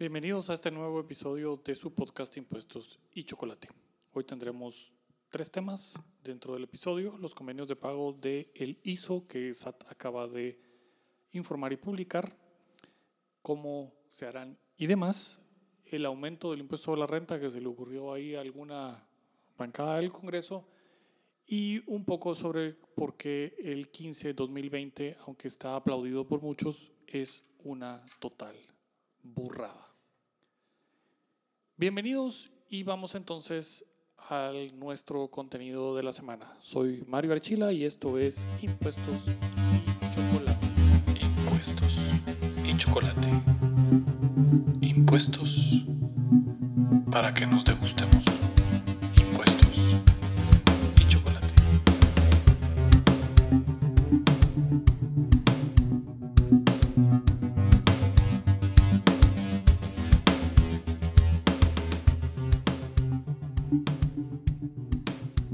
[0.00, 3.66] Bienvenidos a este nuevo episodio de su podcast Impuestos y Chocolate.
[4.12, 4.94] Hoy tendremos
[5.28, 8.48] tres temas dentro del episodio, los convenios de pago de
[8.84, 10.56] ISO que SAT acaba de
[11.32, 12.32] informar y publicar,
[13.42, 15.42] cómo se harán y demás,
[15.84, 19.04] el aumento del impuesto a la renta que se le ocurrió ahí a alguna
[19.56, 20.64] bancada del Congreso
[21.44, 27.42] y un poco sobre por qué el 15 2020, aunque está aplaudido por muchos, es
[27.64, 28.54] una total
[29.24, 29.87] burrada.
[31.80, 33.84] Bienvenidos y vamos entonces
[34.28, 36.56] al nuestro contenido de la semana.
[36.58, 40.66] Soy Mario Archila y esto es Impuestos y Chocolate.
[41.20, 41.96] Impuestos
[42.66, 43.28] y chocolate.
[44.80, 45.84] Impuestos
[47.12, 48.24] para que nos degustemos.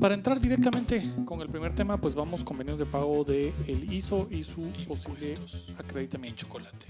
[0.04, 4.28] Para entrar directamente con el primer tema, pues vamos convenios de pago de el ISO
[4.30, 6.40] y su posible Impuestos acreditamiento.
[6.42, 6.86] chocolate.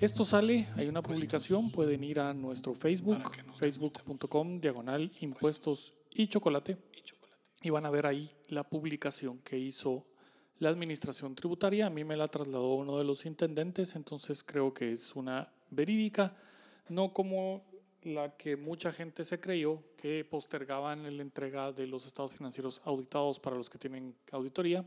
[0.00, 6.78] Esto sale, hay una publicación, pueden ir a nuestro Facebook, facebook.com, diagonal, impuestos Y chocolate.
[7.62, 10.04] y van a ver ahí la publicación que hizo
[10.58, 11.86] la administración tributaria.
[11.86, 16.34] A mí me la trasladó uno de los intendentes, entonces creo que es una verídica,
[16.88, 17.62] no como
[18.04, 23.38] la que mucha gente se creyó que postergaban la entrega de los estados financieros auditados
[23.40, 24.84] para los que tienen auditoría.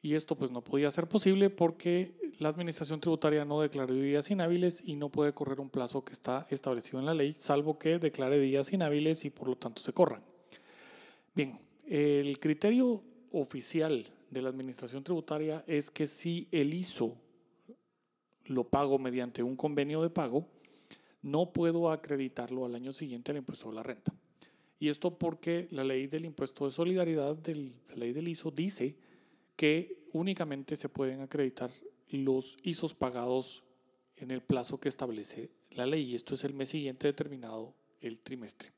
[0.00, 4.82] Y esto pues no podía ser posible porque la administración tributaria no declaró días inhábiles
[4.84, 8.40] y no puede correr un plazo que está establecido en la ley, salvo que declare
[8.40, 10.24] días inhábiles y por lo tanto se corran.
[11.34, 17.16] Bien, el criterio oficial de la administración tributaria es que si el ISO
[18.46, 20.48] lo pago mediante un convenio de pago,
[21.22, 24.12] no puedo acreditarlo al año siguiente al impuesto a la renta.
[24.78, 28.96] Y esto porque la ley del impuesto de solidaridad, del, la ley del ISO, dice
[29.54, 31.70] que únicamente se pueden acreditar
[32.10, 33.62] los ISOs pagados
[34.16, 36.10] en el plazo que establece la ley.
[36.10, 38.72] Y esto es el mes siguiente determinado el trimestre.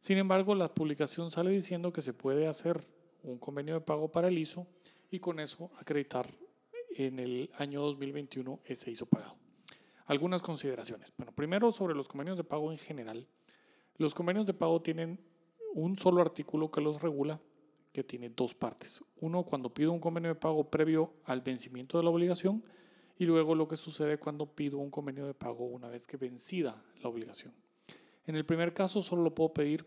[0.00, 2.80] Sin embargo, la publicación sale diciendo que se puede hacer
[3.22, 4.66] un convenio de pago para el ISO
[5.10, 6.26] y con eso acreditar
[6.96, 9.45] en el año 2021 ese ISO pagado.
[10.06, 11.12] Algunas consideraciones.
[11.16, 13.26] Bueno, primero sobre los convenios de pago en general.
[13.96, 15.18] Los convenios de pago tienen
[15.74, 17.40] un solo artículo que los regula,
[17.92, 19.02] que tiene dos partes.
[19.20, 22.62] Uno, cuando pido un convenio de pago previo al vencimiento de la obligación
[23.18, 26.82] y luego lo que sucede cuando pido un convenio de pago una vez que vencida
[27.00, 27.54] la obligación.
[28.26, 29.86] En el primer caso solo lo puedo pedir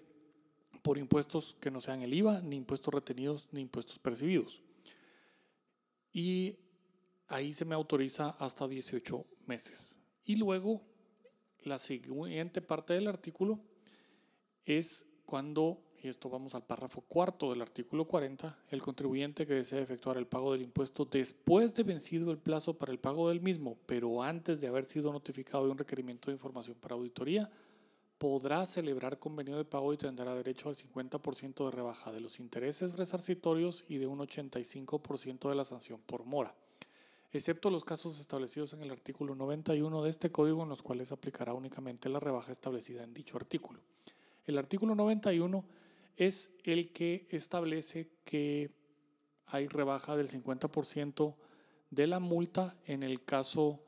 [0.81, 4.63] por impuestos que no sean el IVA, ni impuestos retenidos, ni impuestos percibidos.
[6.11, 6.57] Y
[7.27, 9.98] ahí se me autoriza hasta 18 meses.
[10.29, 10.83] Y luego,
[11.63, 13.57] la siguiente parte del artículo
[14.63, 19.81] es cuando, y esto vamos al párrafo cuarto del artículo 40, el contribuyente que desea
[19.81, 23.79] efectuar el pago del impuesto después de vencido el plazo para el pago del mismo,
[23.87, 27.49] pero antes de haber sido notificado de un requerimiento de información para auditoría,
[28.19, 32.97] podrá celebrar convenio de pago y tendrá derecho al 50% de rebaja de los intereses
[32.97, 36.53] resarcitorios y de un 85% de la sanción por mora
[37.31, 41.53] excepto los casos establecidos en el artículo 91 de este código en los cuales aplicará
[41.53, 43.81] únicamente la rebaja establecida en dicho artículo.
[44.47, 45.63] El artículo 91
[46.17, 48.71] es el que establece que
[49.45, 51.35] hay rebaja del 50%
[51.91, 53.79] de la multa en el caso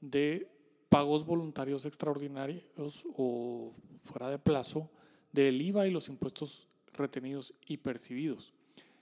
[0.00, 0.50] de
[0.88, 3.70] pagos voluntarios extraordinarios o
[4.04, 4.90] fuera de plazo
[5.32, 8.52] del IVA y los impuestos retenidos y percibidos.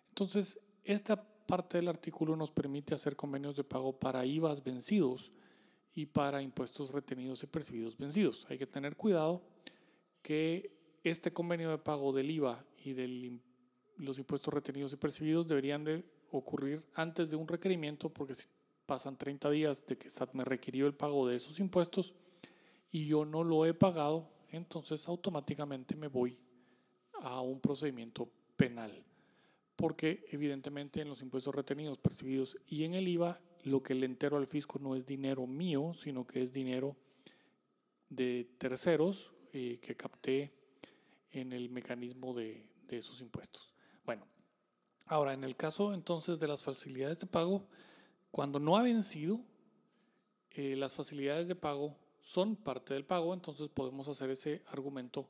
[0.08, 5.32] Entonces, esta parte del artículo nos permite hacer convenios de pago para IVAs vencidos
[5.94, 8.46] y para impuestos retenidos y percibidos vencidos.
[8.50, 9.42] Hay que tener cuidado
[10.22, 13.40] que este convenio de pago del IVA y de
[13.96, 18.44] los impuestos retenidos y percibidos deberían de ocurrir antes de un requerimiento porque si
[18.84, 22.14] pasan 30 días de que SAT me requirió el pago de esos impuestos
[22.90, 26.38] y yo no lo he pagado, entonces automáticamente me voy
[27.22, 29.04] a un procedimiento penal
[29.76, 34.38] porque evidentemente en los impuestos retenidos, percibidos y en el IVA, lo que le entero
[34.38, 36.96] al fisco no es dinero mío, sino que es dinero
[38.08, 40.52] de terceros eh, que capté
[41.30, 43.74] en el mecanismo de, esos impuestos.
[44.04, 44.26] Bueno,
[45.06, 47.66] ahora en el caso entonces de las facilidades de pago,
[48.30, 49.40] cuando no ha vencido,
[50.52, 55.28] eh, las facilidades de pago son parte del pago, entonces podemos hacer ese argumento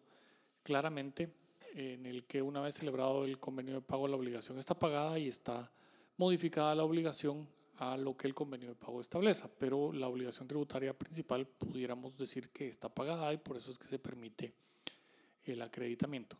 [0.62, 1.32] claramente
[1.76, 5.28] en el que una vez celebrado el convenio de pago la obligación está pagada y
[5.28, 5.70] está
[6.16, 7.46] modificada la obligación
[7.76, 12.48] a lo que el convenio de pago estableza, pero la obligación tributaria principal pudiéramos decir
[12.48, 14.54] que está pagada y por eso es que se permite
[15.44, 16.38] el acreditamiento.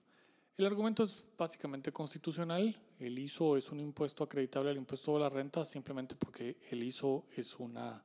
[0.56, 2.74] El argumento es básicamente constitucional.
[2.98, 7.26] El ISO es un impuesto acreditable al impuesto de la renta simplemente porque el ISO
[7.36, 8.02] es una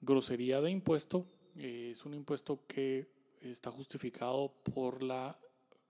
[0.00, 1.24] grosería de impuesto.
[1.56, 3.06] Eh, es un impuesto que
[3.40, 5.38] está justificado por la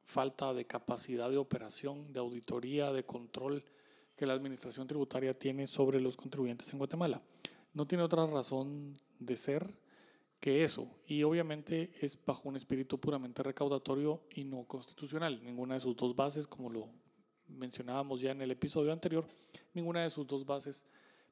[0.05, 3.65] falta de capacidad de operación, de auditoría, de control
[4.17, 7.23] que la administración tributaria tiene sobre los contribuyentes en Guatemala.
[7.73, 9.75] No tiene otra razón de ser
[10.39, 10.89] que eso.
[11.07, 15.43] Y obviamente es bajo un espíritu puramente recaudatorio y no constitucional.
[15.43, 16.89] Ninguna de sus dos bases, como lo
[17.49, 19.27] mencionábamos ya en el episodio anterior,
[19.73, 20.85] ninguna de sus dos bases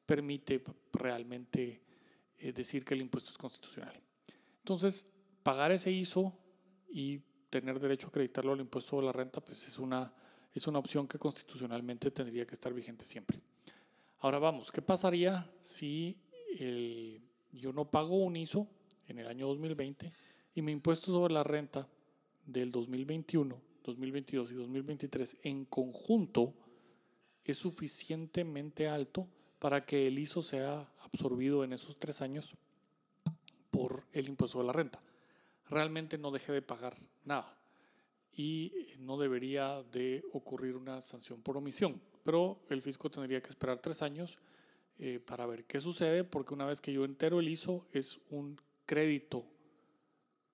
[0.06, 1.82] permite realmente
[2.38, 4.00] eh, decir que el impuesto es constitucional.
[4.58, 5.06] Entonces,
[5.42, 6.32] pagar ese ISO
[6.90, 7.20] y
[7.52, 10.10] tener derecho a acreditarlo al impuesto de la renta, pues es una,
[10.54, 13.38] es una opción que constitucionalmente tendría que estar vigente siempre.
[14.20, 16.16] Ahora vamos, ¿qué pasaría si
[16.58, 17.20] el,
[17.52, 18.66] yo no pago un ISO
[19.06, 20.10] en el año 2020
[20.54, 21.86] y mi impuesto sobre la renta
[22.46, 26.54] del 2021, 2022 y 2023 en conjunto
[27.44, 29.28] es suficientemente alto
[29.58, 32.54] para que el ISO sea absorbido en esos tres años
[33.70, 35.02] por el impuesto de la renta.
[35.68, 36.94] Realmente no deje de pagar
[37.24, 37.58] nada
[38.34, 43.78] y no debería de ocurrir una sanción por omisión, pero el fisco tendría que esperar
[43.80, 44.38] tres años
[44.98, 48.58] eh, para ver qué sucede, porque una vez que yo entero el ISO es un
[48.86, 49.44] crédito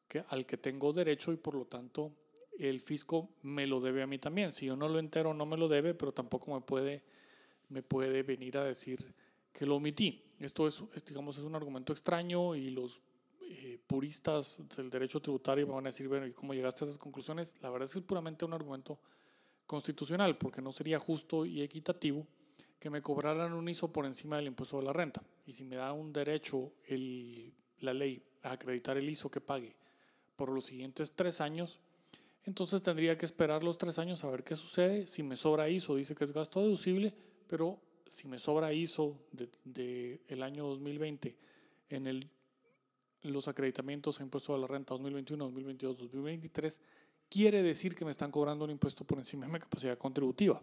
[0.09, 2.13] que, al que tengo derecho y por lo tanto
[2.59, 4.53] el fisco me lo debe a mí también.
[4.53, 7.05] Si yo no lo entero, no me lo debe, pero tampoco me puede,
[7.69, 9.15] me puede venir a decir
[9.53, 10.25] que lo omití.
[10.41, 13.01] Esto es, digamos, es un argumento extraño y los
[13.51, 17.57] eh, puristas del derecho tributario van a decir, bueno, ¿y cómo llegaste a esas conclusiones?
[17.63, 18.99] La verdad es que es puramente un argumento
[19.67, 22.27] constitucional, porque no sería justo y equitativo
[22.79, 25.23] que me cobraran un ISO por encima del impuesto de la renta.
[25.47, 26.73] Y si me da un derecho
[27.81, 29.75] la ley a acreditar el ISO que pague
[30.37, 31.81] por los siguientes tres años,
[32.45, 35.07] entonces tendría que esperar los tres años a ver qué sucede.
[35.07, 37.15] Si me sobra ISO, dice que es gasto deducible,
[37.47, 41.37] pero si me sobra ISO del de, el año 2020
[41.91, 42.31] en el,
[43.33, 46.81] los acreditamientos a impuesto a la renta 2021, 2022, 2023,
[47.29, 50.63] quiere decir que me están cobrando un impuesto por encima de mi capacidad contributiva.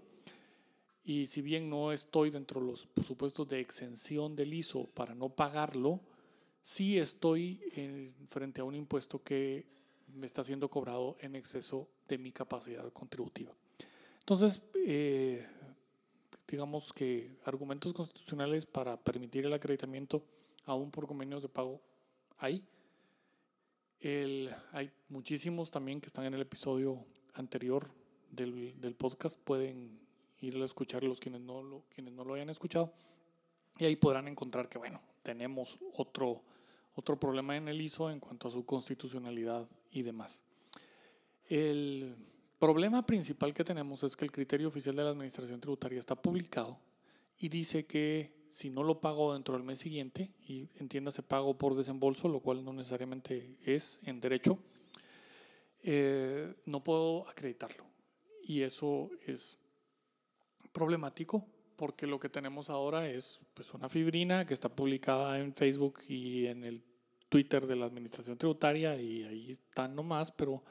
[1.03, 5.29] Y si bien no estoy dentro de los supuestos de exención del ISO para no
[5.29, 6.01] pagarlo,
[6.63, 7.61] sí estoy
[8.27, 9.65] frente a un impuesto que
[10.15, 13.53] me está siendo cobrado en exceso de mi capacidad contributiva.
[14.19, 15.45] Entonces, eh,
[16.47, 20.23] digamos que argumentos constitucionales para permitir el acreditamiento
[20.65, 21.79] aún por convenios de pago
[22.37, 22.63] hay.
[24.71, 27.89] hay muchísimos también que están en el episodio anterior
[28.31, 29.39] del, del podcast.
[29.39, 29.99] Pueden
[30.41, 32.93] ir a escucharlos quienes no, lo, quienes no lo hayan escuchado.
[33.77, 36.43] Y ahí podrán encontrar que, bueno, tenemos otro
[36.95, 40.43] otro problema en el ISO en cuanto a su constitucionalidad y demás.
[41.47, 42.15] El
[42.57, 46.79] problema principal que tenemos es que el criterio oficial de la Administración Tributaria está publicado
[47.37, 51.75] y dice que si no lo pago dentro del mes siguiente, y entiéndase pago por
[51.75, 54.57] desembolso, lo cual no necesariamente es en derecho,
[55.83, 57.83] eh, no puedo acreditarlo.
[58.43, 59.57] Y eso es
[60.71, 65.99] problemático porque lo que tenemos ahora es pues, una fibrina que está publicada en Facebook
[66.07, 66.81] y en el
[67.27, 70.63] Twitter de la Administración Tributaria y ahí están nomás, pero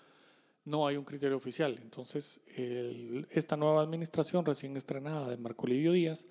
[0.65, 1.79] no hay un criterio oficial.
[1.83, 2.41] Entonces,
[3.29, 6.27] esta nueva administración recién estrenada de Marco Livio Díaz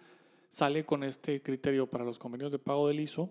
[0.53, 3.27] sale con este criterio para los convenios de pago del ISO,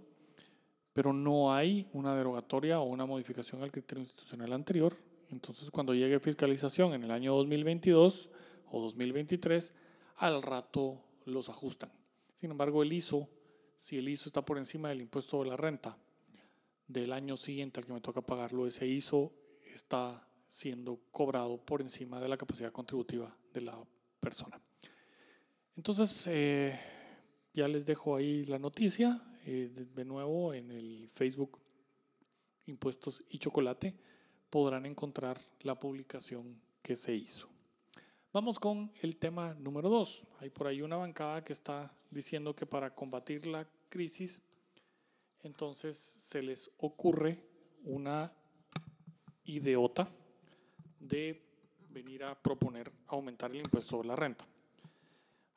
[0.93, 4.97] pero no hay una derogatoria o una modificación al criterio institucional anterior.
[5.31, 8.29] Entonces, cuando llegue fiscalización en el año 2022
[8.73, 9.73] o 2023,
[10.17, 11.93] al rato los ajustan.
[12.35, 13.29] Sin embargo, el ISO,
[13.77, 15.97] si el ISO está por encima del impuesto de la renta
[16.89, 19.31] del año siguiente al que me toca pagarlo, ese ISO
[19.73, 23.79] está siendo cobrado por encima de la capacidad contributiva de la
[24.19, 24.61] persona.
[25.77, 26.79] Entonces, eh,
[27.53, 29.21] ya les dejo ahí la noticia.
[29.47, 31.61] Eh, de, nuevo, en el Facebook
[32.67, 33.95] Impuestos y Chocolate
[34.49, 37.49] podrán encontrar la publicación que se hizo.
[38.33, 40.27] Vamos con el tema número dos.
[40.41, 44.41] Hay por ahí una bancada que está diciendo que para combatir la crisis,
[45.43, 47.45] entonces se les ocurre
[47.85, 48.33] una
[49.45, 50.09] idiota
[51.01, 51.43] de
[51.91, 54.47] venir a proponer aumentar el impuesto sobre la renta.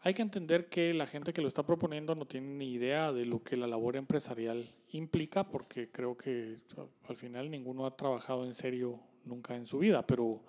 [0.05, 3.25] Hay que entender que la gente que lo está proponiendo no tiene ni idea de
[3.25, 6.59] lo que la labor empresarial implica, porque creo que
[7.09, 10.43] al final ninguno ha trabajado en serio nunca en su vida, pero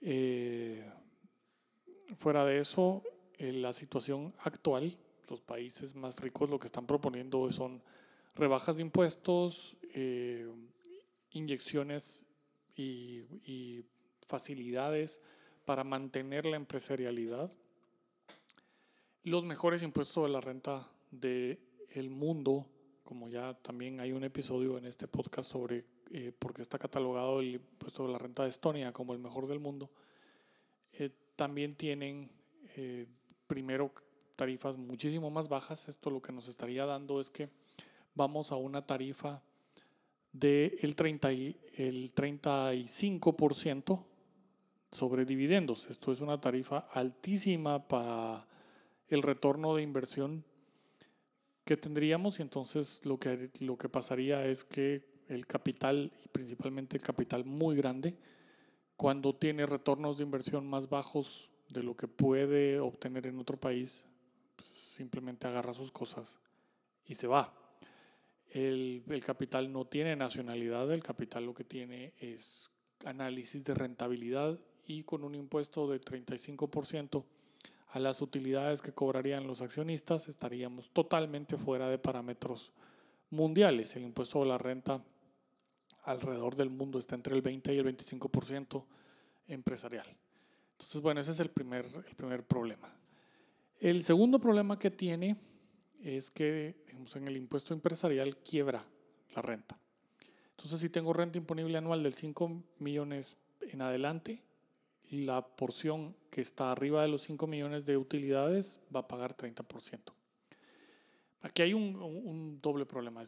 [0.00, 0.82] eh,
[2.16, 3.02] Fuera de eso,
[3.38, 4.96] la situación actual
[5.28, 7.82] los países más ricos lo que están proponiendo son
[8.34, 10.48] rebajas de impuestos, eh,
[11.32, 12.24] inyecciones
[12.76, 13.84] y
[14.26, 15.20] facilidades
[15.66, 17.54] para mantener la empresarialidad,
[19.24, 21.58] los mejores impuestos de la renta del
[21.94, 22.66] el mundo,
[23.02, 27.40] como ya también hay un episodio en este podcast sobre eh, por qué está catalogado
[27.40, 29.90] el impuesto de la renta de Estonia como el mejor del mundo,
[30.92, 32.30] eh, también tienen
[32.76, 33.06] eh,
[33.46, 33.92] primero
[34.36, 35.88] tarifas muchísimo más bajas.
[35.88, 37.48] Esto lo que nos estaría dando es que
[38.14, 39.42] vamos a una tarifa
[40.32, 44.04] del de 30 el 35%
[44.90, 45.86] sobre dividendos.
[45.88, 48.46] Esto es una tarifa altísima para
[49.08, 50.44] el retorno de inversión
[51.64, 56.96] que tendríamos y entonces lo que, lo que pasaría es que el capital, y principalmente
[56.96, 58.14] el capital muy grande,
[58.96, 64.04] cuando tiene retornos de inversión más bajos de lo que puede obtener en otro país,
[64.56, 66.38] pues simplemente agarra sus cosas
[67.06, 67.52] y se va.
[68.50, 72.70] El, el, capital no tiene nacionalidad, el capital lo que tiene es
[73.04, 77.24] análisis de rentabilidad y con un impuesto de 35%
[77.94, 82.72] a las utilidades que cobrarían los accionistas, estaríamos totalmente fuera de parámetros
[83.30, 83.94] mundiales.
[83.94, 85.00] El impuesto a la renta
[86.02, 88.84] alrededor del mundo está entre el 20 y el 25%
[89.46, 90.08] empresarial.
[90.72, 92.92] Entonces, bueno, ese es el primer, el primer problema.
[93.78, 95.36] El segundo problema que tiene
[96.02, 96.74] es que
[97.14, 98.84] en el impuesto empresarial quiebra
[99.36, 99.78] la renta.
[100.50, 104.42] Entonces, si tengo renta imponible anual del 5 millones en adelante,
[105.14, 110.12] la porción que está arriba de los 5 millones de utilidades va a pagar 30%.
[111.42, 113.22] Aquí hay un, doble problema.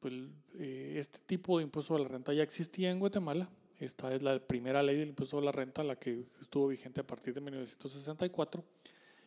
[0.00, 0.14] Pues,
[0.58, 3.48] eh, este tipo de impuesto a la renta ya existía en Guatemala.
[3.78, 7.06] Esta es la primera ley del impuesto a la renta, la que estuvo vigente a
[7.06, 8.64] partir de 1964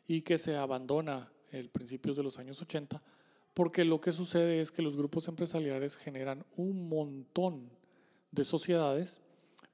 [0.08, 3.02] y que se abandona en principios de los años 80
[3.60, 7.70] porque lo que sucede es que los grupos empresariales generan un montón
[8.32, 9.20] de sociedades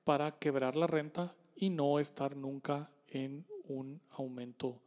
[0.04, 4.82] para quebrar la renta y no estar nunca en un aumento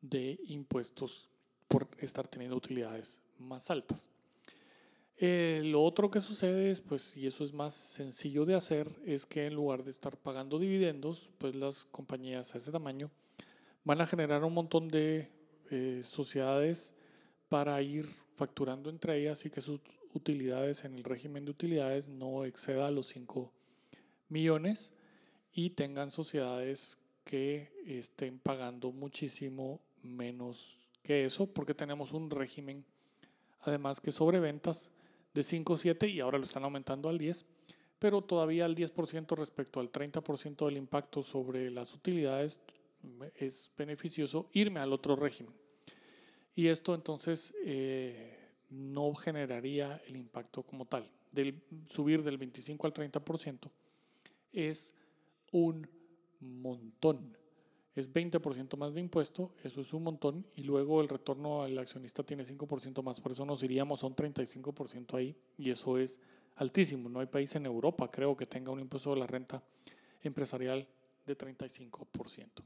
[0.00, 1.28] de impuestos
[1.68, 4.08] por estar teniendo utilidades más altas.
[5.16, 9.26] Eh, lo otro que sucede es, pues, y eso es más sencillo de hacer, es
[9.26, 13.10] que en lugar de estar pagando dividendos, pues las compañías a ese tamaño
[13.84, 15.30] van a generar un montón de
[15.70, 16.94] eh, sociedades
[17.48, 19.80] para ir facturando entre ellas y que sus
[20.14, 23.52] utilidades en el régimen de utilidades no exceda los 5
[24.28, 24.92] millones
[25.54, 32.84] y tengan sociedades que estén pagando muchísimo menos que eso, porque tenemos un régimen,
[33.60, 34.90] además que sobre ventas
[35.32, 37.44] de 5 7 y ahora lo están aumentando al 10,
[37.98, 42.58] pero todavía al 10% respecto al 30% del impacto sobre las utilidades
[43.36, 45.54] es beneficioso irme al otro régimen.
[46.54, 48.38] Y esto entonces eh,
[48.70, 51.08] no generaría el impacto como tal.
[51.32, 53.70] Del subir del 25 al 30%
[54.52, 54.94] es
[55.54, 55.88] un
[56.40, 57.38] montón.
[57.94, 62.24] Es 20% más de impuesto, eso es un montón, y luego el retorno al accionista
[62.24, 66.18] tiene 5% más, por eso nos iríamos a un 35% ahí, y eso es
[66.56, 67.08] altísimo.
[67.08, 69.62] No hay país en Europa, creo, que tenga un impuesto de la renta
[70.22, 70.88] empresarial
[71.24, 72.64] de 35%.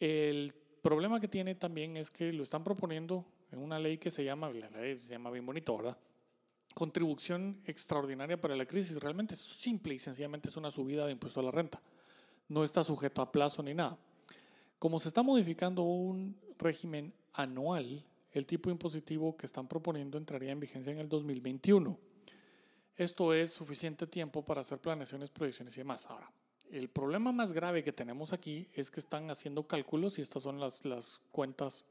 [0.00, 4.24] El problema que tiene también es que lo están proponiendo en una ley que se
[4.24, 5.96] llama, la ley se llama bien bonito, ¿verdad?
[6.74, 8.96] Contribución extraordinaria para la crisis.
[8.98, 11.80] Realmente es simple y sencillamente es una subida de impuesto a la renta.
[12.48, 13.98] No está sujeto a plazo ni nada.
[14.78, 20.60] Como se está modificando un régimen anual, el tipo impositivo que están proponiendo entraría en
[20.60, 21.98] vigencia en el 2021.
[22.96, 26.06] Esto es suficiente tiempo para hacer planeaciones, proyecciones y demás.
[26.06, 26.30] Ahora,
[26.70, 30.60] el problema más grave que tenemos aquí es que están haciendo cálculos y estas son
[30.60, 31.84] las, las cuentas,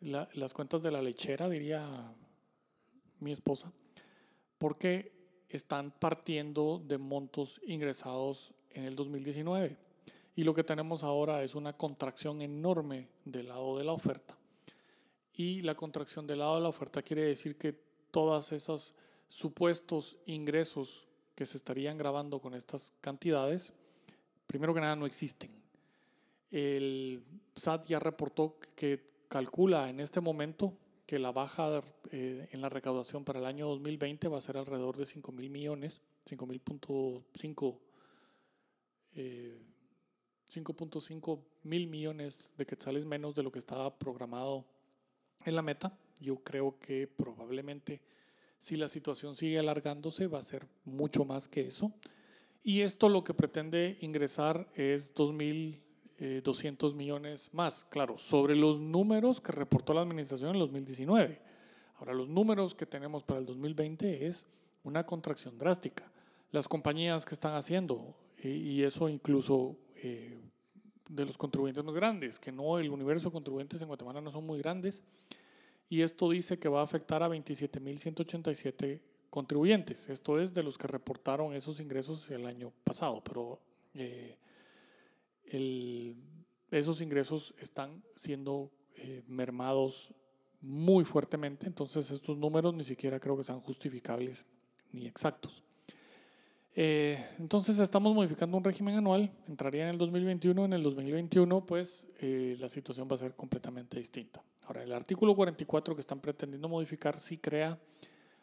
[0.00, 2.12] las cuentas de la lechera, diría
[3.20, 3.72] mi esposa
[4.58, 5.12] porque
[5.48, 9.76] están partiendo de montos ingresados en el 2019.
[10.34, 14.36] Y lo que tenemos ahora es una contracción enorme del lado de la oferta.
[15.34, 17.74] Y la contracción del lado de la oferta quiere decir que
[18.10, 18.94] todas esos
[19.28, 23.72] supuestos ingresos que se estarían grabando con estas cantidades,
[24.46, 25.50] primero que nada no existen.
[26.50, 27.22] El
[27.54, 30.72] SAT ya reportó que calcula en este momento
[31.06, 34.96] que la baja eh, en la recaudación para el año 2020 va a ser alrededor
[34.96, 37.80] de 5 mil millones, 5 mil punto 5,
[39.14, 44.66] 5.5 mil millones de quetzales menos de lo que estaba programado
[45.44, 45.96] en la meta.
[46.20, 48.00] Yo creo que probablemente
[48.58, 51.92] si la situación sigue alargándose va a ser mucho más que eso.
[52.64, 55.85] Y esto lo que pretende ingresar es 2 mil
[56.18, 61.40] 200 millones más, claro, sobre los números que reportó la administración en 2019.
[61.98, 64.46] Ahora, los números que tenemos para el 2020 es
[64.82, 66.10] una contracción drástica.
[66.52, 70.40] Las compañías que están haciendo, y eso incluso eh,
[71.08, 74.46] de los contribuyentes más grandes, que no, el universo de contribuyentes en Guatemala no son
[74.46, 75.02] muy grandes,
[75.88, 80.08] y esto dice que va a afectar a 27.187 contribuyentes.
[80.08, 83.60] Esto es de los que reportaron esos ingresos el año pasado, pero
[83.94, 84.36] eh,
[85.50, 90.14] esos ingresos están siendo eh, mermados
[90.60, 94.44] muy fuertemente, entonces estos números ni siquiera creo que sean justificables
[94.92, 95.62] ni exactos.
[96.78, 102.06] Eh, entonces estamos modificando un régimen anual, entraría en el 2021, en el 2021 pues
[102.20, 104.42] eh, la situación va a ser completamente distinta.
[104.66, 107.78] Ahora, el artículo 44 que están pretendiendo modificar sí crea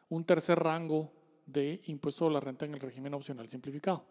[0.10, 1.12] un tercer rango
[1.45, 4.05] de impuesto a la renta en el régimen opcional simplificado.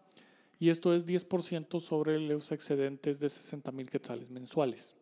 [0.59, 4.95] Y esto es 10% sobre los excedentes de 60 mil quetzales mensuales.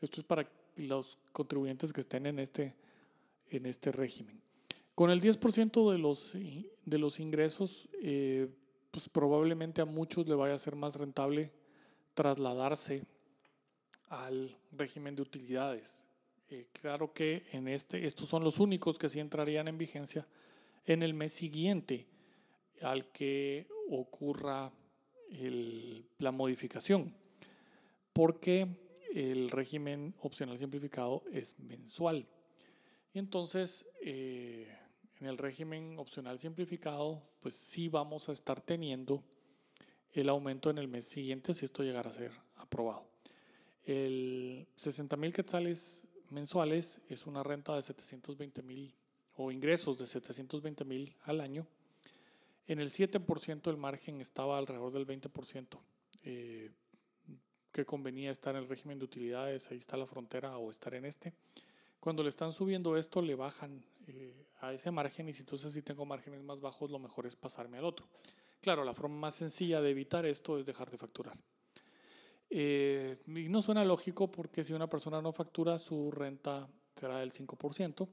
[0.00, 2.74] Esto es para los contribuyentes que estén en este,
[3.50, 4.40] en este régimen.
[4.94, 8.48] Con el 10% de los, de los ingresos, eh,
[8.90, 11.52] pues probablemente a muchos le vaya a ser más rentable
[12.14, 13.04] trasladarse
[14.08, 16.04] al régimen de utilidades.
[16.50, 20.26] Eh, claro que en este, estos son los únicos que sí entrarían en vigencia
[20.86, 22.06] en el mes siguiente
[22.80, 24.72] al que ocurra
[26.18, 27.14] la modificación,
[28.12, 28.66] porque
[29.14, 32.26] el régimen opcional simplificado es mensual.
[33.14, 34.68] Entonces, eh,
[35.20, 39.22] en el régimen opcional simplificado, pues sí vamos a estar teniendo
[40.12, 43.06] el aumento en el mes siguiente si esto llegara a ser aprobado.
[43.84, 48.94] El 60 mil quetzales mensuales es una renta de 720 mil
[49.36, 51.66] o ingresos de 720 mil al año.
[52.68, 55.80] En el 7% el margen estaba alrededor del 20%.
[56.24, 56.70] Eh,
[57.72, 61.04] que convenía estar en el régimen de utilidades, ahí está la frontera, o estar en
[61.04, 61.32] este.
[62.00, 65.82] Cuando le están subiendo esto, le bajan eh, a ese margen y si entonces si
[65.82, 68.06] tengo márgenes más bajos, lo mejor es pasarme al otro.
[68.60, 71.38] Claro, la forma más sencilla de evitar esto es dejar de facturar.
[72.50, 77.30] Eh, y no suena lógico porque si una persona no factura, su renta será del
[77.30, 78.08] 5%.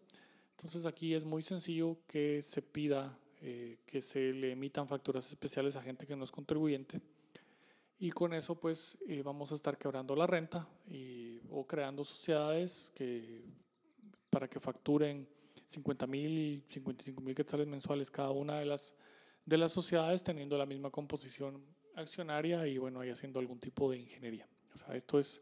[0.52, 5.76] Entonces aquí es muy sencillo que se pida eh, que se le emitan facturas especiales
[5.76, 7.00] a gente que no es contribuyente
[8.00, 12.92] y con eso pues eh, vamos a estar quebrando la renta y, o creando sociedades
[12.96, 13.46] que,
[14.32, 15.28] para que facturen
[15.68, 18.96] 50 mil, 55 mil quetzales mensuales cada una de las,
[19.46, 24.00] de las sociedades teniendo la misma composición accionaria y bueno, ahí haciendo algún tipo de
[24.00, 24.48] ingeniería.
[24.74, 25.40] O sea, esto, es,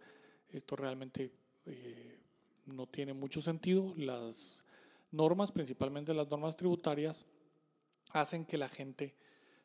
[0.50, 1.32] esto realmente
[1.66, 2.20] eh,
[2.66, 3.94] no tiene mucho sentido.
[3.98, 4.64] Las
[5.12, 7.26] normas, principalmente las normas tributarias,
[8.14, 9.16] hacen que la gente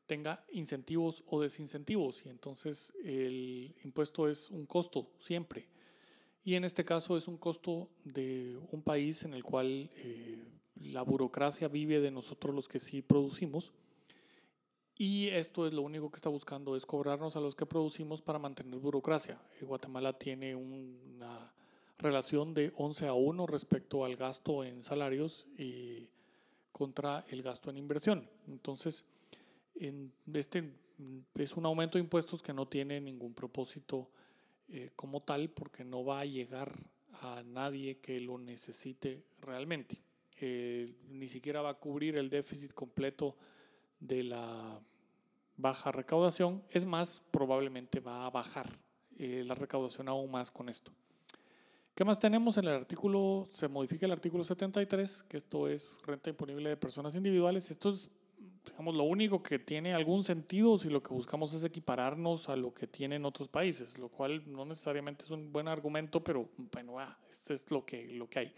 [0.06, 5.68] tenga incentivos o desincentivos y entonces el impuesto es un costo siempre.
[6.44, 10.44] Y en este caso es un costo de un país en el cual eh,
[10.76, 13.72] la burocracia vive de nosotros los que sí producimos.
[14.96, 18.38] Y esto es lo único que está buscando, es cobrarnos a los que producimos para
[18.38, 19.38] mantener burocracia.
[19.60, 21.52] Eh, Guatemala tiene una
[21.98, 26.08] relación de 11 a 1 respecto al gasto en salarios y
[26.78, 28.30] contra el gasto en inversión.
[28.46, 29.04] Entonces,
[30.32, 30.72] este
[31.34, 34.08] es un aumento de impuestos que no tiene ningún propósito
[34.68, 36.72] eh, como tal porque no va a llegar
[37.22, 39.96] a nadie que lo necesite realmente.
[40.40, 43.36] Eh, ni siquiera va a cubrir el déficit completo
[43.98, 44.80] de la
[45.56, 46.62] baja recaudación.
[46.70, 48.78] Es más, probablemente va a bajar
[49.16, 50.92] eh, la recaudación aún más con esto.
[51.98, 53.48] ¿Qué más tenemos en el artículo?
[53.52, 57.72] Se modifica el artículo 73, que esto es renta imponible de personas individuales.
[57.72, 58.08] Esto es
[58.66, 62.72] digamos, lo único que tiene algún sentido si lo que buscamos es equipararnos a lo
[62.72, 67.18] que tienen otros países, lo cual no necesariamente es un buen argumento, pero bueno, ah,
[67.32, 68.52] esto es lo que, lo que hay.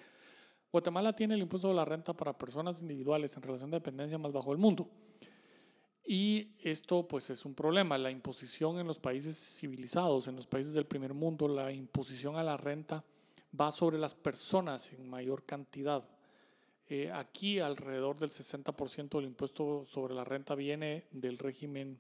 [0.71, 4.33] Guatemala tiene el impuesto de la renta para personas individuales en relación de dependencia más
[4.33, 4.87] bajo del mundo.
[6.07, 7.97] Y esto pues es un problema.
[7.97, 12.43] La imposición en los países civilizados, en los países del primer mundo, la imposición a
[12.43, 13.03] la renta
[13.59, 16.09] va sobre las personas en mayor cantidad.
[16.89, 21.99] Eh, aquí alrededor del 60% del impuesto sobre la renta viene del régimen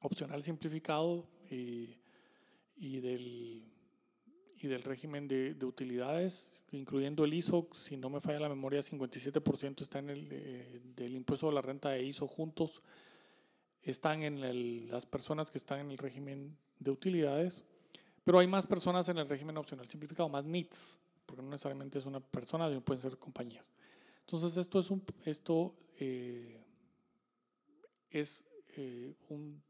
[0.00, 1.98] opcional simplificado y,
[3.00, 3.64] del,
[4.56, 9.82] y del régimen de, utilidades, incluyendo el ISO, si no me falla la memoria, 57%
[9.82, 12.82] está en el eh, del impuesto de la renta e ISO juntos,
[13.82, 17.64] están en las personas que están en el régimen de utilidades,
[18.28, 22.04] pero hay más personas en el régimen opcional simplificado, más NITS, porque no necesariamente es
[22.04, 23.72] una persona, pueden ser compañías.
[24.20, 26.62] Entonces esto es un, esto, eh,
[28.10, 28.44] es,
[28.76, 29.62] eh, un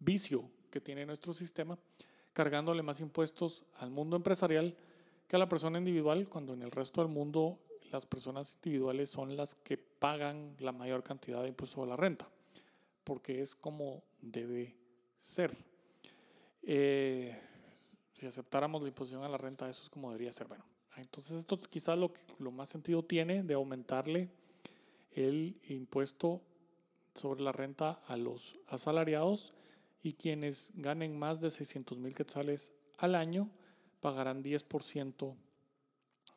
[0.00, 1.78] vicio que tiene nuestro sistema.
[2.32, 4.76] cargándole más impuestos al mundo empresarial
[5.28, 7.60] que a la persona individual, cuando en el resto del mundo
[7.92, 12.28] las personas individuales son las que pagan la mayor cantidad de impuestos a la renta,
[13.04, 14.74] porque es como debe
[15.20, 15.56] ser.
[16.64, 17.40] Eh,
[18.18, 20.48] si aceptáramos la imposición a la renta, eso es como debería ser.
[20.48, 20.64] Bueno,
[20.96, 24.28] entonces esto es quizás lo que lo más sentido tiene de aumentarle
[25.12, 26.42] el impuesto
[27.14, 29.54] sobre la renta a los asalariados
[30.02, 33.50] y quienes ganen más de 600 mil quetzales al año
[34.00, 35.36] pagarán 10%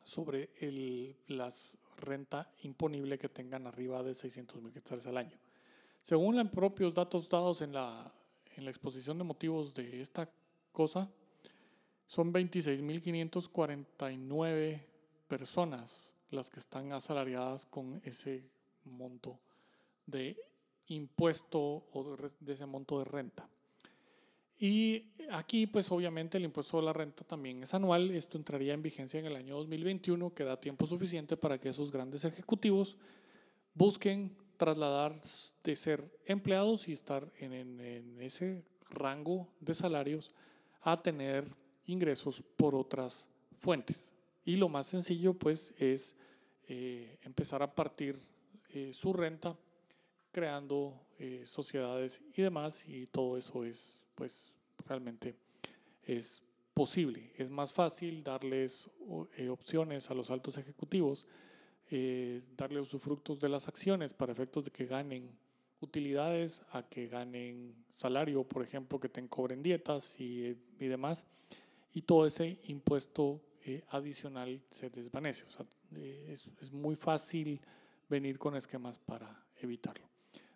[0.03, 5.37] sobre el, las renta imponible que tengan arriba de 600 mil quetzales al año.
[6.03, 8.13] Según los propios datos dados en la,
[8.55, 10.29] en la exposición de motivos de esta
[10.71, 11.09] cosa,
[12.11, 14.81] son 26.549
[15.29, 18.43] personas las que están asalariadas con ese
[18.83, 19.39] monto
[20.05, 20.35] de
[20.87, 23.47] impuesto o de ese monto de renta.
[24.59, 28.11] Y aquí, pues obviamente el impuesto a la renta también es anual.
[28.11, 31.93] Esto entraría en vigencia en el año 2021, que da tiempo suficiente para que esos
[31.93, 32.97] grandes ejecutivos
[33.73, 35.15] busquen trasladar
[35.63, 40.33] de ser empleados y estar en, en, ese rango de salarios
[40.81, 41.60] a tener
[41.91, 43.27] ingresos por otras
[43.59, 44.13] fuentes.
[44.45, 46.15] Y lo más sencillo, pues, es
[46.67, 48.17] eh, empezar a partir
[48.69, 49.57] eh, su renta
[50.31, 54.51] creando eh, sociedades y demás, y todo eso es pues
[54.87, 55.35] realmente
[56.03, 56.41] es
[56.73, 57.31] posible.
[57.37, 58.89] Es más fácil darles
[59.37, 61.27] eh, opciones a los altos ejecutivos,
[61.89, 65.29] eh, darle usufructos de las acciones para efectos de que ganen
[65.81, 71.25] utilidades, a que ganen salario, por ejemplo, que te cobren dietas y, y demás,
[71.93, 75.43] y todo ese impuesto eh, adicional se desvanece.
[75.45, 77.61] O sea, es, es, muy fácil
[78.09, 80.05] venir con esquemas para evitarlo.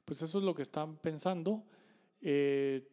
[0.03, 1.63] Pues eso es lo que están pensando.
[2.21, 2.87] Eh,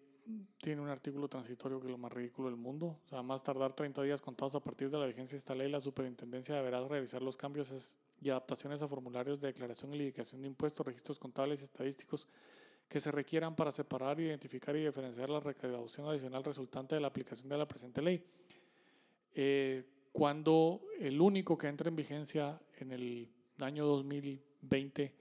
[0.58, 2.98] tiene un artículo transitorio que es lo más ridículo del mundo.
[3.04, 5.80] O sea, tardar 30 días contados a partir de la vigencia de esta ley, la
[5.80, 10.86] superintendencia deberá realizar los cambios y adaptaciones a formularios de declaración y liquidación de impuestos,
[10.86, 12.28] registros contables y estadísticos
[12.92, 17.48] que se requieran para separar, identificar y diferenciar la recaudación adicional resultante de la aplicación
[17.48, 18.22] de la presente ley.
[19.34, 25.14] Eh, cuando el único que entra en vigencia en el año 2020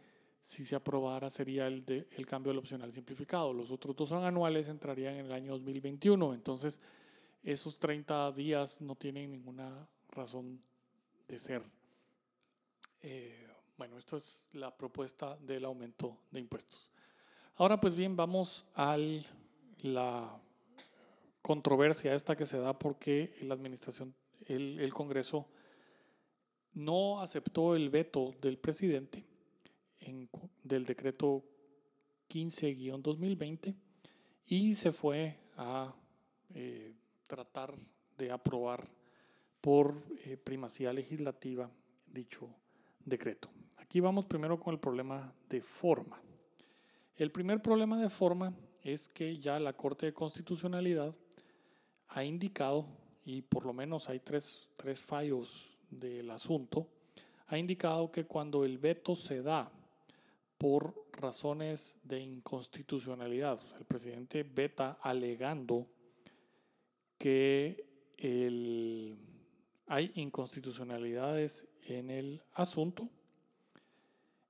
[0.44, 3.54] si se aprobara sería el, de, el cambio del opcional simplificado.
[3.54, 6.34] Los otros dos son anuales, entrarían en el año 2021.
[6.34, 6.78] Entonces,
[7.42, 10.62] esos 30 días no tienen ninguna razón
[11.26, 11.64] de ser.
[13.02, 16.91] Eh, bueno, esto es la propuesta del aumento de impuestos.
[17.56, 18.98] Ahora, pues bien, vamos a
[19.82, 20.42] la
[21.42, 24.14] controversia esta que se da porque la administración,
[24.48, 25.48] el, Congreso
[26.74, 29.24] no aceptó el veto del presidente
[30.64, 31.44] del decreto
[32.30, 33.76] 15-2020
[34.48, 35.94] y se fue a
[36.54, 36.94] eh,
[37.28, 37.74] tratar
[38.18, 38.84] de aprobar
[39.60, 41.70] por eh, primacía legislativa
[42.08, 42.50] dicho
[43.06, 43.50] decreto.
[43.78, 46.22] Aquí vamos primero con el problema de forma.
[47.16, 51.14] El primer problema de forma es que ya la Corte de Constitucionalidad
[52.10, 52.86] ha indicado,
[53.24, 56.88] y por lo menos hay tres, tres fallos del asunto,
[57.48, 59.72] ha indicado que cuando el veto se da
[60.58, 63.60] por razones de inconstitucionalidad.
[63.78, 65.88] el presidente veta alegando
[67.18, 67.92] que
[69.88, 73.10] hay inconstitucionalidades en el asunto.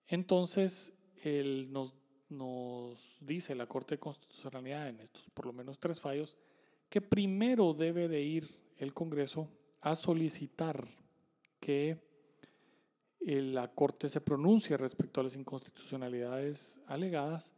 [0.08, 0.93] Entonces,
[1.24, 1.93] él nos,
[2.32, 6.38] nos dice la Corte de Constitucionalidad en estos por lo menos tres fallos
[6.89, 9.48] que primero debe de ir el Congreso
[9.82, 10.88] a solicitar
[11.60, 11.98] que
[13.20, 17.54] la Corte se pronuncia respecto a las inconstitucionalidades alegadas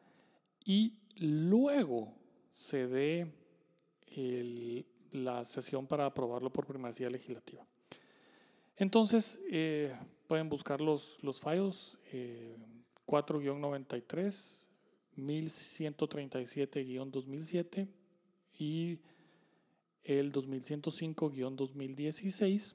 [0.65, 2.13] y luego
[2.51, 3.31] se dé
[5.12, 7.65] la sesión para aprobarlo por primacía legislativa.
[8.75, 9.95] Entonces, eh,
[10.27, 12.55] pueden buscar los, los fallos eh,
[13.07, 14.67] 4-93,
[15.17, 17.87] 1137-2007
[18.57, 18.99] y
[20.03, 22.73] el 2105-2016,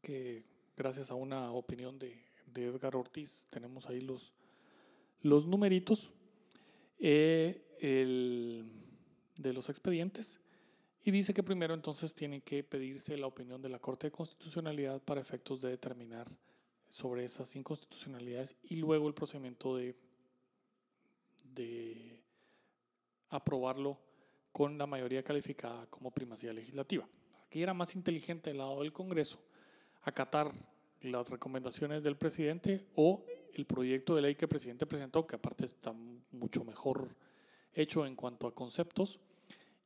[0.00, 0.44] que
[0.76, 4.32] gracias a una opinión de, Edgar Ortiz, tenemos ahí los,
[5.20, 6.12] los numeritos
[6.98, 7.60] eh,
[9.36, 10.40] de los expedientes.
[11.04, 15.02] Y dice que primero entonces tiene que pedirse la opinión de la Corte de Constitucionalidad
[15.02, 16.26] para efectos de determinar
[16.96, 19.94] sobre esas inconstitucionalidades y luego el procedimiento de,
[21.52, 22.22] de
[23.28, 23.98] aprobarlo
[24.50, 27.06] con la mayoría calificada como primacía legislativa.
[27.44, 29.38] Aquí era más inteligente el lado del Congreso
[30.04, 30.50] acatar
[31.02, 35.66] las recomendaciones del presidente o el proyecto de ley que el presidente presentó, que aparte
[35.66, 37.14] está mucho mejor
[37.74, 39.20] hecho en cuanto a conceptos,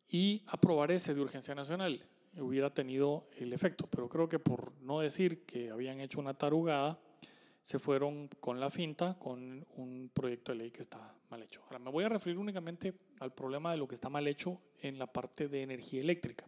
[0.08, 3.86] y aprobar ese de urgencia nacional hubiera tenido el efecto.
[3.90, 6.98] Pero creo que por no decir que habían hecho una tarugada,
[7.64, 11.62] se fueron con la finta, con un proyecto de ley que está mal hecho.
[11.66, 14.98] Ahora me voy a referir únicamente al problema de lo que está mal hecho en
[14.98, 16.46] la parte de energía eléctrica.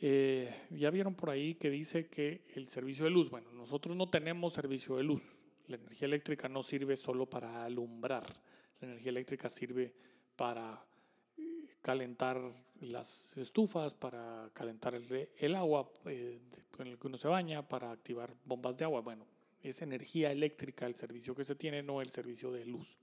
[0.00, 4.08] Eh, ya vieron por ahí que dice que el servicio de luz, bueno, nosotros no
[4.08, 5.44] tenemos servicio de luz.
[5.68, 8.24] La energía eléctrica no sirve solo para alumbrar.
[8.80, 9.94] La energía eléctrica sirve
[10.34, 10.84] para
[11.82, 12.40] calentar
[12.80, 16.40] las estufas, para calentar el, agua eh,
[16.70, 19.00] con el que uno se baña, para activar bombas de agua.
[19.00, 19.26] Bueno,
[19.62, 22.98] es energía eléctrica el servicio que se tiene, no el servicio de luz.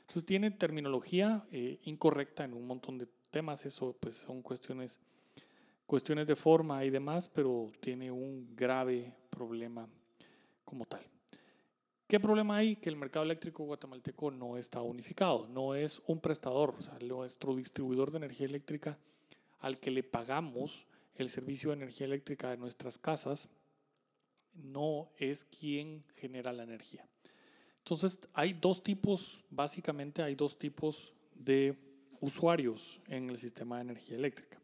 [0.00, 4.98] Entonces tiene terminología eh, incorrecta en un montón de temas, eso pues son cuestiones,
[5.86, 9.88] cuestiones de forma y demás, pero tiene un grave problema
[10.64, 11.13] como tal.
[12.14, 12.76] ¿Qué problema hay?
[12.76, 17.56] Que el mercado eléctrico guatemalteco no está unificado, no es un prestador, o sea, nuestro
[17.56, 18.96] distribuidor de energía eléctrica
[19.58, 23.48] al que le pagamos el servicio de energía eléctrica de nuestras casas,
[24.52, 27.04] no es quien genera la energía.
[27.78, 31.76] Entonces, hay dos tipos, básicamente hay dos tipos de
[32.20, 34.60] usuarios en el sistema de energía eléctrica.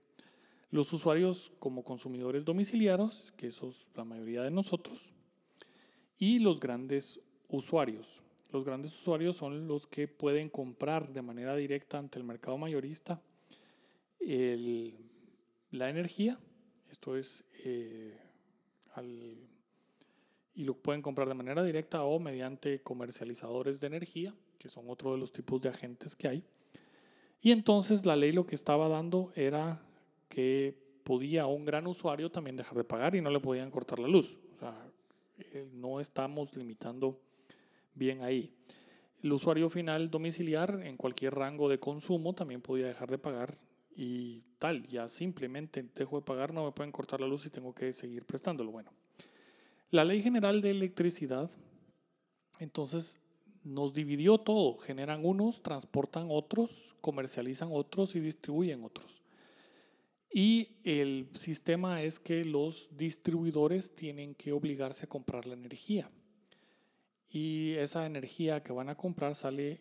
[0.70, 5.10] Los usuarios como consumidores domiciliarios, que eso es la mayoría de nosotros,
[6.16, 7.18] y los grandes
[7.50, 8.22] usuarios.
[8.52, 13.20] Los grandes usuarios son los que pueden comprar de manera directa ante el mercado mayorista
[15.70, 16.38] la energía.
[16.90, 18.18] Esto es, eh,
[20.54, 25.12] y lo pueden comprar de manera directa o mediante comercializadores de energía, que son otro
[25.12, 26.44] de los tipos de agentes que hay.
[27.40, 29.82] Y entonces la ley lo que estaba dando era
[30.28, 34.08] que podía un gran usuario también dejar de pagar y no le podían cortar la
[34.08, 34.36] luz.
[34.56, 34.90] O sea,
[35.38, 37.18] eh, no estamos limitando
[37.94, 38.54] bien ahí.
[39.22, 43.58] El usuario final domiciliar en cualquier rango de consumo también podía dejar de pagar
[43.94, 47.74] y tal, ya simplemente dejo de pagar, no me pueden cortar la luz y tengo
[47.74, 48.70] que seguir prestándolo.
[48.70, 48.92] Bueno,
[49.90, 51.50] la ley general de electricidad,
[52.58, 53.20] entonces
[53.62, 59.22] nos dividió todo, generan unos, transportan otros, comercializan otros y distribuyen otros.
[60.32, 66.10] Y el sistema es que los distribuidores tienen que obligarse a comprar la energía
[67.30, 69.78] y esa energía que van a comprar sale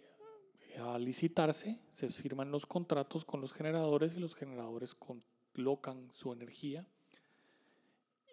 [0.79, 6.87] a licitarse, se firman los contratos con los generadores y los generadores colocan su energía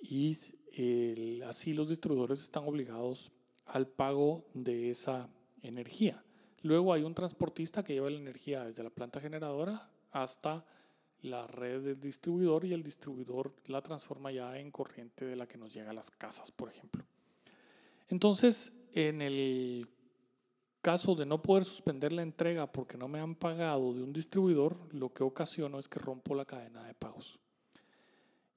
[0.03, 0.37] y
[1.45, 3.33] así los distribuidores están obligados
[3.65, 5.29] al pago de esa
[5.63, 6.23] energía.
[6.63, 10.65] Luego hay un transportista que lleva la energía desde la planta generadora hasta
[11.23, 15.59] la red del distribuidor y el distribuidor la transforma ya en corriente de la que
[15.59, 17.05] nos llega a las casas, por ejemplo.
[18.09, 19.87] Entonces, en el
[20.81, 24.79] caso de no poder suspender la entrega porque no me han pagado de un distribuidor,
[24.95, 27.39] lo que ocasiono es que rompo la cadena de pagos.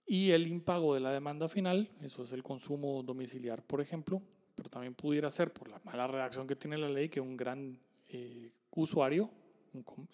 [0.05, 4.21] Y el impago de la demanda final, eso es el consumo domiciliar, por ejemplo,
[4.55, 7.77] pero también pudiera ser por la mala redacción que tiene la ley que un gran
[8.07, 9.29] eh, usuario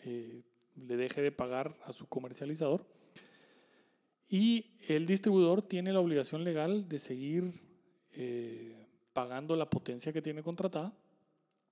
[0.03, 0.41] eh,
[0.75, 2.83] le deje de pagar a su comercializador.
[4.27, 7.53] Y el distribuidor tiene la obligación legal de seguir
[8.13, 8.74] eh,
[9.15, 10.93] pagando la potencia que tiene contratada,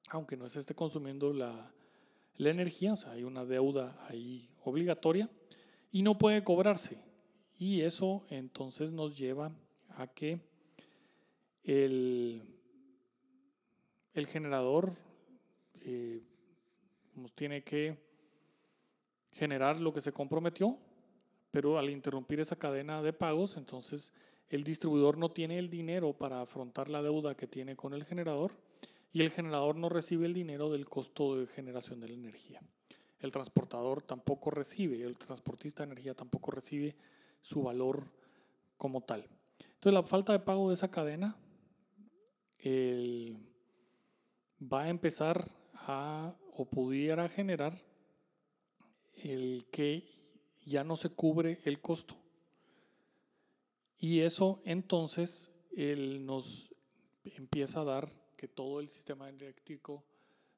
[0.07, 1.73] aunque no se esté consumiendo la,
[2.39, 5.29] energía, o sea, hay una deuda ahí obligatoria
[5.91, 6.97] y no puede cobrarse.
[7.59, 9.51] Y eso entonces nos lleva
[9.97, 10.39] a que
[11.65, 12.41] el,
[14.13, 14.93] el generador
[15.81, 16.23] eh,
[17.35, 17.97] tiene que
[19.33, 20.77] generar lo que se comprometió,
[21.51, 24.13] pero al interrumpir esa cadena de pagos, entonces
[24.53, 28.51] el distribuidor no tiene el dinero para afrontar la deuda que tiene con el generador
[29.11, 32.61] y el generador no recibe el dinero del costo de generación de la energía.
[33.19, 36.95] El transportador tampoco recibe, el transportista de energía tampoco recibe
[37.41, 38.03] su valor
[38.77, 39.27] como tal.
[39.57, 41.35] Entonces la falta de pago de esa cadena
[44.61, 47.73] va a empezar a o pudiera generar
[49.23, 50.07] el que
[50.63, 52.22] ya no se cubre el costo
[54.03, 56.69] y eso entonces él nos
[57.23, 60.03] empieza a dar que todo el sistema eléctrico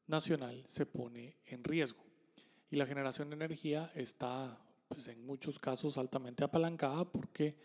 [0.07, 2.03] nacional se pone en riesgo.
[2.71, 7.55] Y la generación de energía está pues, en muchos casos altamente apalancada porque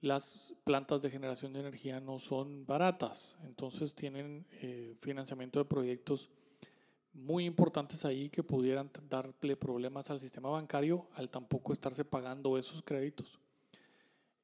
[0.00, 6.30] las plantas de generación de energía no son baratas, entonces tienen eh, financiamiento de proyectos
[7.12, 12.80] muy importantes ahí que pudieran darle problemas al sistema bancario al tampoco estarse pagando esos
[12.82, 13.38] créditos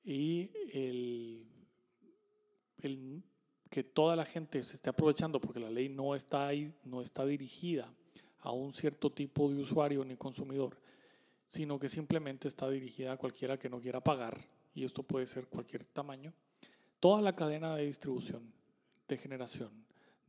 [0.06, 1.44] y el,
[2.78, 3.22] el,
[3.68, 7.26] que toda la gente se esté aprovechando porque la ley no está ahí, no está
[7.26, 7.92] dirigida
[8.38, 10.80] a un cierto tipo de usuario ni consumidor,
[11.48, 14.38] sino que simplemente está dirigida a cualquiera que no quiera pagar,
[14.74, 16.32] y esto puede ser cualquier tamaño,
[17.00, 18.52] toda la cadena de distribución,
[19.08, 19.72] de generación,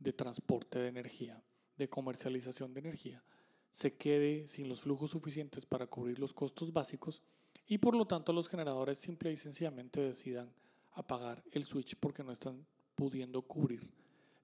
[0.00, 1.40] de transporte de energía,
[1.76, 3.22] de comercialización de energía,
[3.70, 7.22] se quede sin los flujos suficientes para cubrir los costos básicos
[7.68, 10.50] y por lo tanto los generadores simple y sencillamente decidan
[10.92, 13.88] apagar el switch porque no están pudiendo cubrir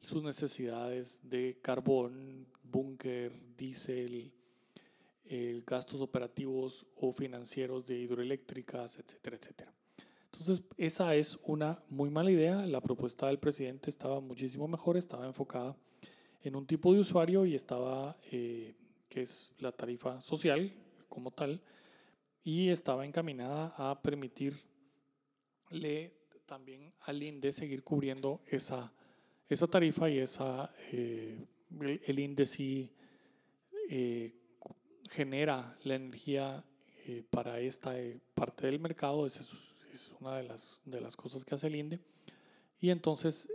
[0.00, 4.32] sus necesidades de carbón, búnker, diésel,
[5.66, 9.74] gastos operativos o financieros de hidroeléctricas, etcétera, etcétera.
[10.32, 12.66] Entonces, esa es una muy mala idea.
[12.66, 15.76] La propuesta del presidente estaba muchísimo mejor, estaba enfocada
[16.42, 18.74] en un tipo de usuario y estaba, eh,
[19.08, 20.70] que es la tarifa social
[21.08, 21.62] como tal,
[22.44, 24.62] y estaba encaminada a permitirle
[26.44, 28.92] también al INDE seguir cubriendo esa,
[29.48, 31.46] esa tarifa y esa, eh,
[32.06, 32.92] el, INDE sí
[33.88, 34.34] eh,
[35.10, 36.62] genera la energía
[37.30, 37.94] para esta
[38.34, 39.40] parte del mercado, es,
[39.92, 42.00] es una de las, de las cosas que hace el INDE,
[42.80, 43.48] y entonces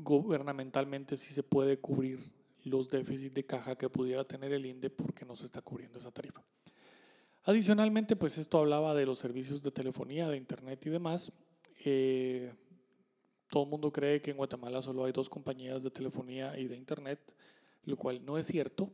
[0.00, 2.20] gubernamentalmente sí se puede cubrir
[2.64, 6.10] los déficits de caja que pudiera tener el INDE porque no se está cubriendo esa
[6.10, 6.42] tarifa.
[7.44, 11.32] Adicionalmente, pues esto hablaba de los servicios de telefonía, de internet y demás.
[11.84, 12.54] Eh,
[13.50, 16.76] todo el mundo cree que en Guatemala solo hay dos compañías de telefonía y de
[16.76, 17.34] internet,
[17.84, 18.92] lo cual no es cierto.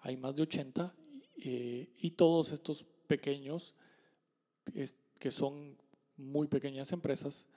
[0.00, 0.94] Hay más de 80
[1.38, 3.74] eh, y todos estos pequeños,
[5.18, 5.76] que son
[6.16, 7.48] muy pequeñas empresas,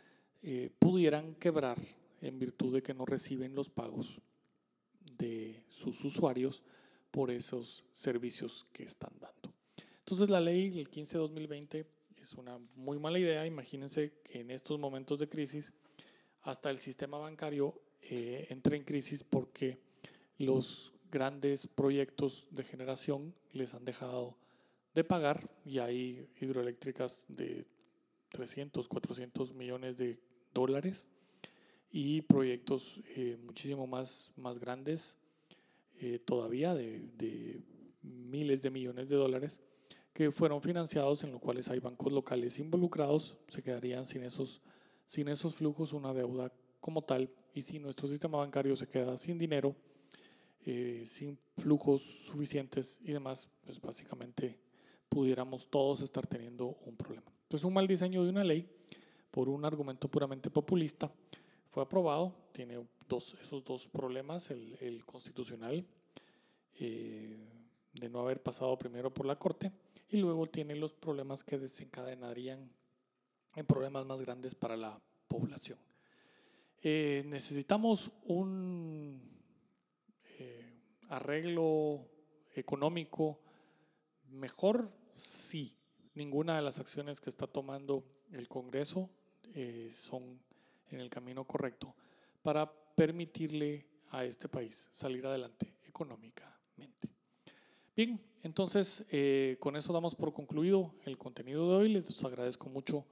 [0.41, 1.77] eh, pudieran quebrar
[2.19, 4.21] en virtud de que no reciben los pagos
[5.17, 6.63] de sus usuarios
[7.11, 9.60] por esos servicios que están dando.
[10.11, 11.85] Entonces la ley del 15-2020
[12.21, 13.45] es una muy mala idea.
[13.45, 15.71] Imagínense que en estos momentos de crisis
[16.41, 19.79] hasta el sistema bancario eh, entra en crisis porque
[20.37, 24.35] los grandes proyectos de generación les han dejado
[24.93, 27.65] de pagar y hay hidroeléctricas de
[28.31, 30.19] 300, 400 millones de
[30.53, 31.07] dólares
[31.89, 35.15] y proyectos eh, muchísimo más, más grandes
[36.01, 37.61] eh, todavía de, de,
[38.01, 39.61] miles de millones de dólares
[40.13, 44.61] que fueron financiados en los cuales hay bancos locales involucrados, se quedarían sin esos,
[45.05, 49.37] sin esos flujos una deuda como tal y si nuestro sistema bancario se queda sin
[49.37, 49.75] dinero,
[50.65, 54.59] eh, sin flujos suficientes y demás, pues básicamente
[55.09, 57.31] pudiéramos todos estar teniendo un problema.
[57.43, 58.67] Entonces un mal diseño de una ley
[59.29, 61.11] por un argumento puramente populista
[61.69, 65.85] fue aprobado, tiene dos, esos dos problemas, el, el constitucional
[66.79, 67.37] eh,
[67.93, 69.71] de no haber pasado primero por la Corte
[70.11, 72.69] y luego tiene los problemas que desencadenarían
[73.55, 75.79] en problemas más grandes para la población.
[76.83, 79.21] Eh, necesitamos un
[80.37, 80.73] eh,
[81.09, 82.09] arreglo
[82.53, 83.39] económico
[84.27, 85.77] mejor, sí.
[86.13, 89.09] Ninguna de las acciones que está tomando el Congreso
[89.93, 90.41] son
[90.89, 91.95] en el camino correcto
[92.41, 97.20] para permitirle a este país salir adelante económicamente.
[97.93, 101.89] Bien, entonces eh, con eso damos por concluido el contenido de hoy.
[101.89, 103.05] Les agradezco mucho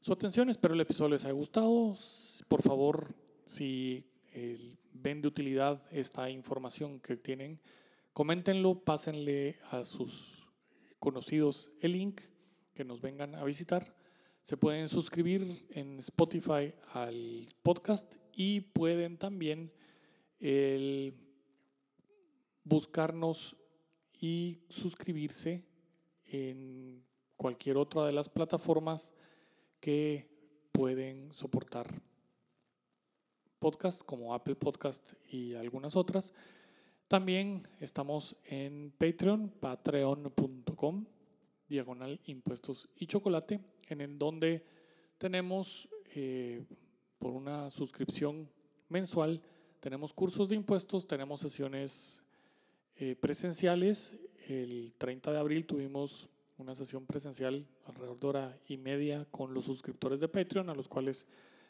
[0.00, 0.50] su atención.
[0.50, 1.96] Espero el episodio les haya gustado.
[2.48, 4.04] Por favor, si
[4.92, 7.60] ven de utilidad esta información que tienen,
[8.12, 10.48] coméntenlo, pásenle a sus
[10.98, 12.20] conocidos el link
[12.74, 13.94] que nos vengan a visitar.
[14.42, 19.72] Se pueden suscribir en Spotify al podcast y pueden también
[22.64, 23.56] buscarnos
[24.24, 25.62] y suscribirse
[26.24, 27.04] en
[27.36, 29.12] cualquier otra de las plataformas
[29.80, 30.30] que
[30.72, 31.86] pueden soportar
[33.58, 36.32] podcast como Apple Podcast y algunas otras.
[37.06, 41.04] También estamos en Patreon, patreon.com,
[41.68, 43.60] diagonal impuestos y chocolate
[43.90, 44.64] en el donde
[45.18, 46.64] tenemos eh,
[47.18, 48.48] por una suscripción
[48.88, 49.42] mensual,
[49.80, 52.23] tenemos cursos de impuestos, tenemos sesiones
[52.96, 54.16] eh, presenciales.
[54.48, 56.28] El 30 de abril tuvimos
[56.58, 60.88] una sesión presencial alrededor de hora y media con los suscriptores de Patreon, a los
[60.88, 61.26] cuales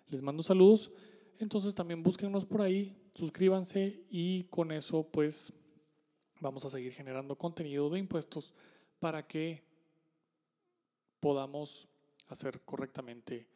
[0.08, 0.92] les mando saludos.
[1.38, 5.52] Entonces también búsquennos por ahí, suscríbanse y con eso pues
[6.40, 8.54] vamos a seguir generando contenido de impuestos
[8.98, 9.64] para que
[11.20, 11.88] podamos
[12.28, 13.48] hacer correctamente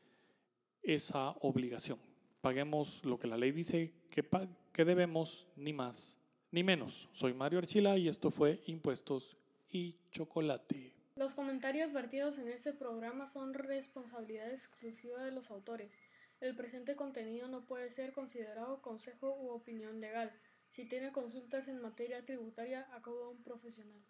[0.83, 1.99] esa obligación.
[2.41, 4.27] Paguemos lo que la ley dice que,
[4.73, 6.18] que debemos, ni más
[6.51, 7.09] ni menos.
[7.13, 9.37] Soy Mario Archila y esto fue Impuestos
[9.71, 10.93] y Chocolate.
[11.17, 15.93] Los comentarios vertidos en este programa son responsabilidad exclusiva de los autores.
[16.41, 20.33] El presente contenido no puede ser considerado consejo u opinión legal.
[20.69, 24.01] Si tiene consultas en materia tributaria, acuda a un profesional.